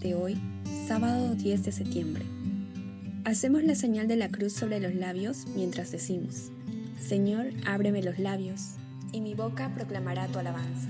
[0.00, 0.40] De hoy,
[0.86, 2.24] sábado 10 de septiembre.
[3.24, 6.50] Hacemos la señal de la cruz sobre los labios mientras decimos,
[7.00, 8.76] Señor, ábreme los labios,
[9.12, 10.88] y mi boca proclamará tu alabanza.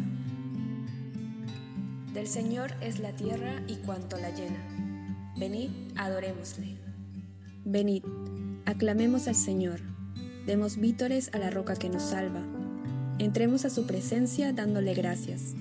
[2.13, 4.63] Del Señor es la tierra y cuanto la llena.
[5.39, 6.77] Venid, adorémosle.
[7.65, 8.05] Venid,
[8.67, 9.81] aclamemos al Señor,
[10.47, 12.43] demos vítores a la roca que nos salva.
[13.19, 15.55] Entremos a su presencia dándole gracias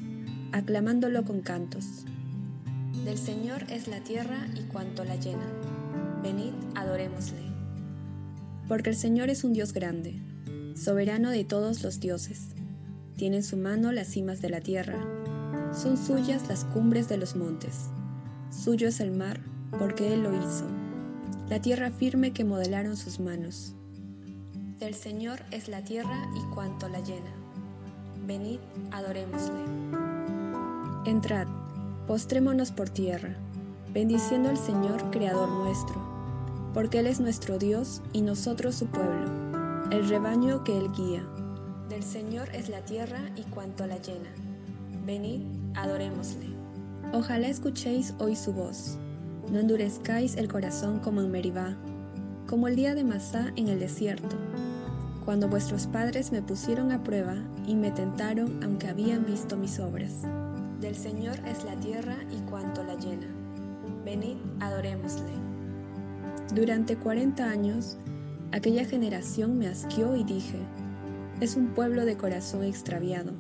[0.52, 2.06] aclamándolo con cantos.
[3.04, 5.48] Del Señor es la tierra y cuanto la llena.
[6.22, 7.42] Venid, adorémosle.
[8.68, 10.22] Porque el Señor es un Dios grande,
[10.76, 12.50] soberano de todos los dioses.
[13.18, 15.00] Tiene en su mano las cimas de la tierra.
[15.74, 17.88] Son suyas las cumbres de los montes.
[18.52, 19.40] Suyo es el mar,
[19.80, 20.68] porque Él lo hizo.
[21.50, 23.74] La tierra firme que modelaron sus manos.
[24.80, 27.32] Del Señor es la tierra y cuanto la llena.
[28.28, 28.60] Venid,
[28.92, 29.60] adorémosle.
[31.06, 31.48] Entrad,
[32.12, 33.38] postrémonos por tierra,
[33.94, 35.96] bendiciendo al Señor, Creador nuestro,
[36.74, 39.32] porque Él es nuestro Dios y nosotros su pueblo,
[39.92, 41.26] el rebaño que Él guía.
[41.88, 44.28] Del Señor es la tierra y cuanto la llena.
[45.06, 46.48] Venid, adorémosle.
[47.14, 48.98] Ojalá escuchéis hoy su voz.
[49.50, 51.78] No endurezcáis el corazón como en Meribá,
[52.46, 54.36] como el día de Masá en el desierto,
[55.24, 57.36] cuando vuestros padres me pusieron a prueba
[57.66, 60.26] y me tentaron aunque habían visto mis obras.
[60.82, 63.28] Del Señor es la tierra y cuanto la llena.
[64.04, 65.30] Venid, adorémosle.
[66.56, 68.00] Durante cuarenta años,
[68.52, 70.58] aquella generación me asqueó y dije,
[71.40, 73.32] es un pueblo de corazón extraviado,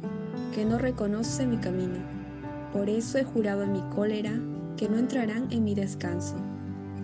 [0.54, 1.98] que no reconoce mi camino.
[2.74, 4.34] Por eso he jurado en mi cólera
[4.78, 6.36] que no entrarán en mi descanso.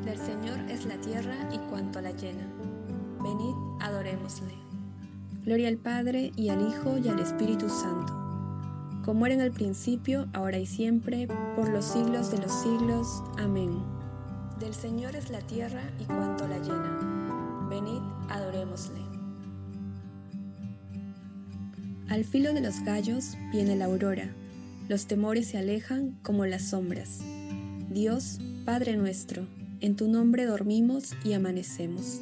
[0.05, 2.45] Del Señor es la tierra y cuanto la llena.
[3.23, 4.53] Venid, adorémosle.
[5.43, 8.26] Gloria al Padre y al Hijo y al Espíritu Santo
[9.07, 13.07] como era en el principio, ahora y siempre, por los siglos de los siglos.
[13.37, 13.81] Amén.
[14.59, 17.67] Del Señor es la tierra y cuanto la llena.
[17.69, 18.99] Venid, adorémosle.
[22.09, 24.35] Al filo de los gallos viene la aurora,
[24.89, 27.21] los temores se alejan como las sombras.
[27.89, 29.47] Dios, Padre nuestro,
[29.79, 32.19] en tu nombre dormimos y amanecemos.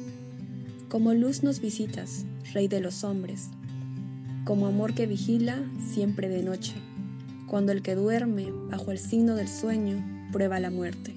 [0.88, 3.50] Como luz nos visitas, Rey de los hombres,
[4.46, 5.60] como amor que vigila
[5.92, 6.74] siempre de noche,
[7.48, 11.14] cuando el que duerme bajo el signo del sueño prueba la muerte.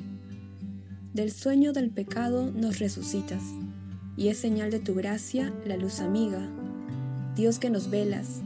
[1.13, 3.43] Del sueño del pecado nos resucitas,
[4.17, 6.39] y es señal de tu gracia la luz amiga.
[7.35, 8.41] Dios que nos velas,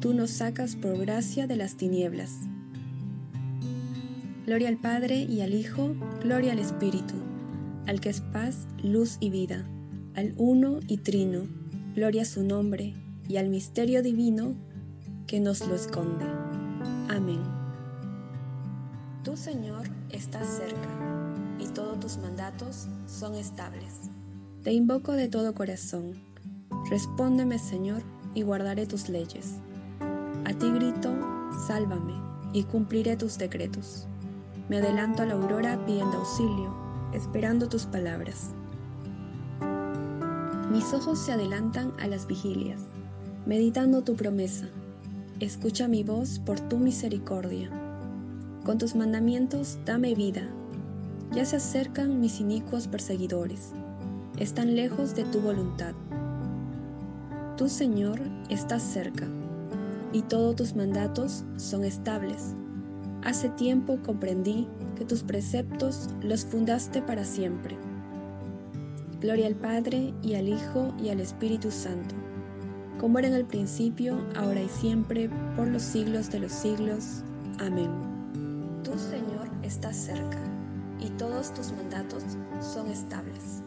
[0.00, 2.38] tú nos sacas por gracia de las tinieblas.
[4.46, 7.16] Gloria al Padre y al Hijo, gloria al Espíritu,
[7.86, 9.66] al que es paz, luz y vida,
[10.14, 11.48] al uno y trino,
[11.94, 12.94] gloria a su nombre,
[13.28, 14.54] y al misterio divino
[15.26, 16.24] que nos lo esconde.
[17.08, 17.40] Amén.
[19.24, 20.88] Tu Señor, estás cerca
[21.58, 24.10] y todos tus mandatos son estables.
[24.62, 26.14] Te invoco de todo corazón.
[26.90, 28.02] Respóndeme, Señor,
[28.34, 29.56] y guardaré tus leyes.
[30.44, 31.14] A ti grito,
[31.66, 32.14] sálvame,
[32.52, 34.06] y cumpliré tus decretos.
[34.68, 36.74] Me adelanto a la aurora pidiendo auxilio,
[37.12, 38.50] esperando tus palabras.
[40.70, 42.80] Mis ojos se adelantan a las vigilias
[43.46, 44.66] meditando tu promesa.
[45.40, 47.70] Escucha mi voz por tu misericordia.
[48.64, 50.42] Con tus mandamientos dame vida,
[51.32, 53.72] ya se acercan mis inicuos perseguidores,
[54.38, 55.94] están lejos de tu voluntad.
[57.56, 59.26] Tu Señor, estás cerca,
[60.12, 62.54] y todos tus mandatos son estables.
[63.24, 67.76] Hace tiempo comprendí que tus preceptos los fundaste para siempre.
[69.20, 72.14] Gloria al Padre, y al Hijo, y al Espíritu Santo,
[73.02, 77.24] como era en el principio, ahora y siempre, por los siglos de los siglos.
[77.58, 77.90] Amén.
[78.84, 80.38] Tu Señor, estás cerca,
[81.00, 82.22] y todos tus mandatos
[82.60, 83.64] son estables.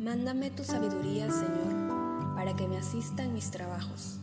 [0.00, 4.18] Mándame tu sabiduría, Señor, para que me asista en mis trabajos.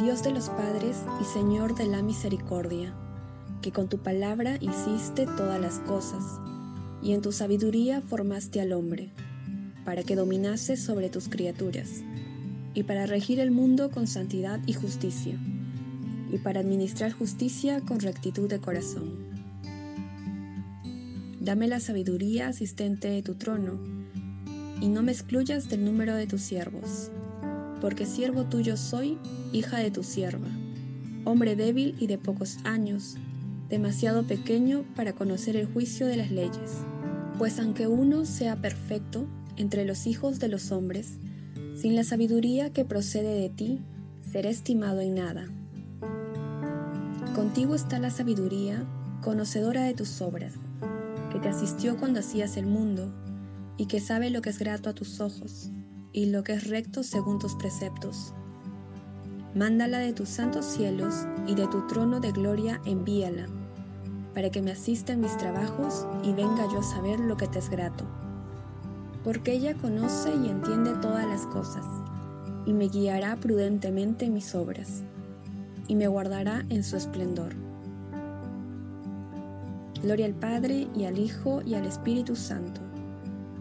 [0.00, 2.94] Dios de los padres y Señor de la misericordia,
[3.60, 6.40] que con tu palabra hiciste todas las cosas,
[7.02, 9.12] y en tu sabiduría formaste al hombre,
[9.88, 12.02] para que dominase sobre tus criaturas,
[12.74, 15.38] y para regir el mundo con santidad y justicia,
[16.30, 19.14] y para administrar justicia con rectitud de corazón.
[21.40, 23.78] Dame la sabiduría asistente de tu trono,
[24.78, 27.10] y no me excluyas del número de tus siervos,
[27.80, 29.16] porque siervo tuyo soy,
[29.54, 30.50] hija de tu sierva,
[31.24, 33.16] hombre débil y de pocos años,
[33.70, 36.82] demasiado pequeño para conocer el juicio de las leyes.
[37.38, 39.26] Pues aunque uno sea perfecto
[39.58, 41.18] entre los hijos de los hombres,
[41.76, 43.80] sin la sabiduría que procede de ti,
[44.32, 45.46] será estimado en nada.
[47.34, 48.84] Contigo está la sabiduría,
[49.22, 50.54] conocedora de tus obras,
[51.30, 53.12] que te asistió cuando hacías el mundo,
[53.76, 55.70] y que sabe lo que es grato a tus ojos,
[56.12, 58.32] y lo que es recto según tus preceptos.
[59.54, 63.46] Mándala de tus santos cielos, y de tu trono de gloria envíala
[64.38, 67.58] para que me asista en mis trabajos y venga yo a saber lo que te
[67.58, 68.04] es grato.
[69.28, 71.84] Porque ella conoce y entiende todas las cosas,
[72.64, 75.02] y me guiará prudentemente en mis obras,
[75.86, 77.54] y me guardará en su esplendor.
[80.02, 82.80] Gloria al Padre y al Hijo y al Espíritu Santo,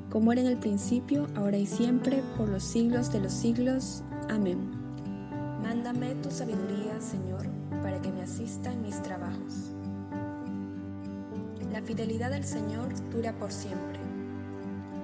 [0.09, 4.03] como era en el principio, ahora y siempre, por los siglos de los siglos.
[4.29, 4.71] Amén.
[5.61, 7.45] Mándame tu sabiduría, Señor,
[7.83, 9.73] para que me asista en mis trabajos.
[11.73, 13.96] La fidelidad del Señor dura por siempre.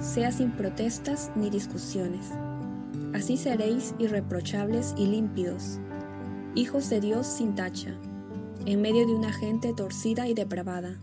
[0.00, 2.30] sea sin protestas ni discusiones.
[3.14, 5.78] Así seréis irreprochables y límpidos,
[6.54, 7.94] hijos de Dios sin tacha,
[8.66, 10.98] en medio de una gente torcida y depravada,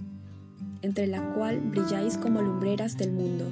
[0.82, 3.52] entre la cual brilláis como lumbreras del mundo.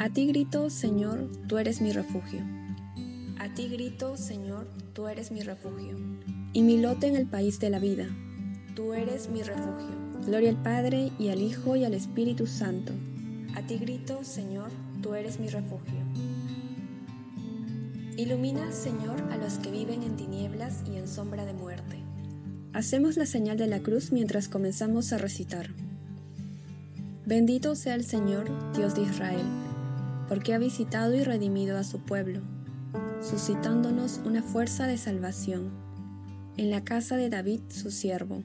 [0.00, 2.40] A ti grito, Señor, tú eres mi refugio.
[3.38, 5.96] A ti grito, Señor, tú eres mi refugio.
[6.52, 8.06] Y mi lote en el país de la vida.
[8.78, 9.90] Tú eres mi refugio.
[10.24, 12.92] Gloria al Padre y al Hijo y al Espíritu Santo.
[13.56, 14.70] A ti grito, Señor,
[15.02, 15.98] tú eres mi refugio.
[18.16, 21.96] Ilumina, Señor, a los que viven en tinieblas y en sombra de muerte.
[22.72, 25.70] Hacemos la señal de la cruz mientras comenzamos a recitar.
[27.26, 29.42] Bendito sea el Señor, Dios de Israel,
[30.28, 32.42] porque ha visitado y redimido a su pueblo,
[33.28, 35.72] suscitándonos una fuerza de salvación
[36.56, 38.44] en la casa de David, su siervo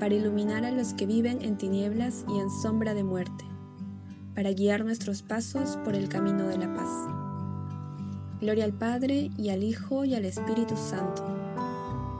[0.00, 3.44] para iluminar a los que viven en tinieblas y en sombra de muerte,
[4.34, 6.88] para guiar nuestros pasos por el camino de la paz.
[8.40, 11.22] Gloria al Padre y al Hijo y al Espíritu Santo,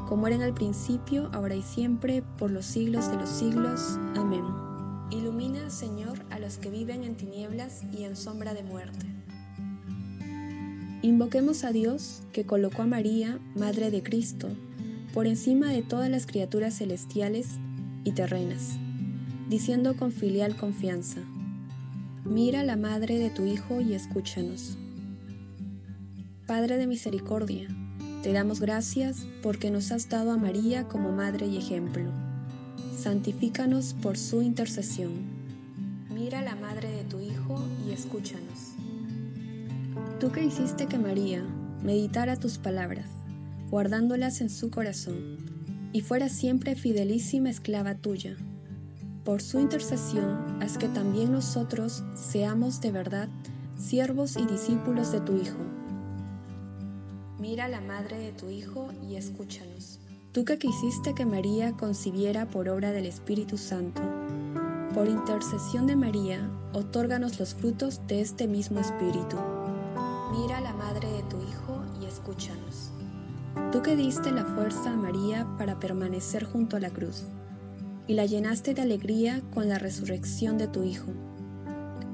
[0.07, 3.99] como era en el principio, ahora y siempre, por los siglos de los siglos.
[4.15, 4.45] Amén.
[5.11, 9.07] Ilumina, Señor, a los que viven en tinieblas y en sombra de muerte.
[11.01, 14.49] Invoquemos a Dios que colocó a María, Madre de Cristo,
[15.15, 17.59] por encima de todas las criaturas celestiales
[18.05, 18.79] y terrenas,
[19.49, 21.21] diciendo con filial confianza,
[22.25, 24.77] Mira la Madre de tu Hijo y escúchanos.
[26.47, 27.69] Padre de misericordia,
[28.23, 32.11] te damos gracias porque nos has dado a María como Madre y ejemplo.
[32.97, 35.13] Santifícanos por su intercesión.
[36.15, 38.75] Mira la Madre de tu Hijo y escúchanos.
[40.21, 41.43] Tú que hiciste que María
[41.83, 43.09] meditara tus palabras,
[43.71, 45.50] guardándolas en su corazón,
[45.93, 48.37] y fuera siempre fidelísima esclava tuya.
[49.25, 53.29] Por su intercesión, haz que también nosotros seamos de verdad
[53.77, 55.59] siervos y discípulos de tu Hijo.
[57.39, 60.01] Mira la madre de tu Hijo y escúchanos.
[60.33, 64.03] Tú que quisiste que María concibiera por obra del Espíritu Santo,
[64.95, 69.37] por intercesión de María, otórganos los frutos de este mismo Espíritu.
[70.33, 72.60] Mira la madre de tu Hijo y escúchanos.
[73.73, 77.25] Tú que diste la fuerza a María para permanecer junto a la cruz,
[78.07, 81.13] y la llenaste de alegría con la resurrección de tu Hijo.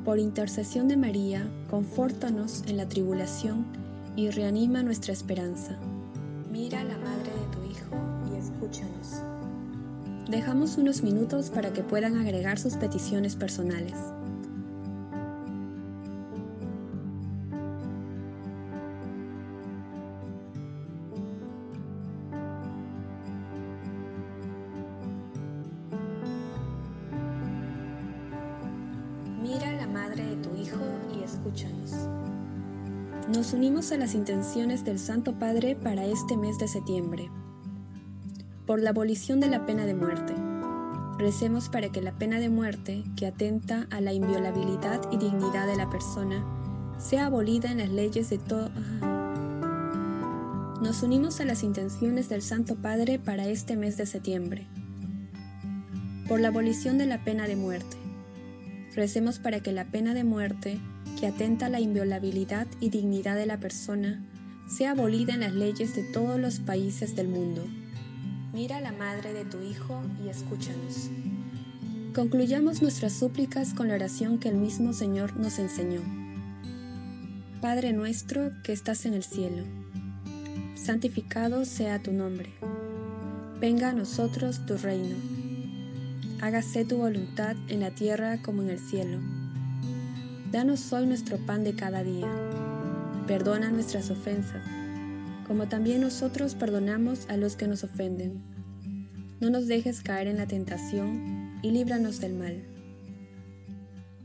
[0.04, 3.66] Por intercesión de María, confórtanos en la tribulación
[4.14, 5.78] y reanima nuestra esperanza.
[6.50, 7.96] Mira la madre de tu Hijo
[8.30, 9.22] y escúchanos.
[10.30, 13.94] Dejamos unos minutos para que puedan agregar sus peticiones personales.
[33.92, 37.30] A las intenciones del Santo Padre para este mes de septiembre.
[38.66, 40.34] Por la abolición de la pena de muerte.
[41.18, 45.76] Recemos para que la pena de muerte, que atenta a la inviolabilidad y dignidad de
[45.76, 46.44] la persona,
[46.98, 48.70] sea abolida en las leyes de todo...
[50.82, 54.66] Nos unimos a las intenciones del Santo Padre para este mes de septiembre.
[56.28, 57.96] Por la abolición de la pena de muerte
[58.96, 60.80] Recemos para que la pena de muerte,
[61.18, 64.22] que atenta a la inviolabilidad y dignidad de la persona,
[64.68, 67.64] sea abolida en las leyes de todos los países del mundo.
[68.52, 71.10] Mira a la madre de tu Hijo y escúchanos.
[72.14, 76.00] Concluyamos nuestras súplicas con la oración que el mismo Señor nos enseñó.
[77.60, 79.64] Padre nuestro que estás en el cielo,
[80.74, 82.52] santificado sea tu nombre.
[83.60, 85.16] Venga a nosotros tu reino
[86.40, 89.18] hágase tu voluntad en la tierra como en el cielo.
[90.52, 92.28] Danos hoy nuestro pan de cada día.
[93.26, 94.62] Perdona nuestras ofensas,
[95.44, 98.44] como también nosotros perdonamos a los que nos ofenden.
[99.40, 102.62] No nos dejes caer en la tentación y líbranos del mal.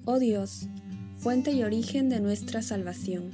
[0.06, 0.68] Oh Dios,
[1.18, 3.32] fuente y origen de nuestra salvación,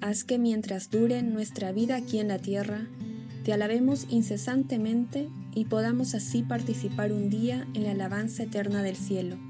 [0.00, 2.88] haz que mientras dure nuestra vida aquí en la tierra,
[3.44, 9.49] te alabemos incesantemente y podamos así participar un día en la alabanza eterna del cielo.